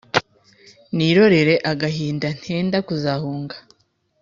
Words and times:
Nirorera 0.95 1.55
agahinda 1.71 2.27
Ntenda 2.39 2.77
kuzahunga 2.87 3.55